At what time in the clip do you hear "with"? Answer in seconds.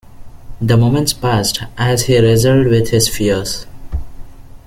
2.65-2.89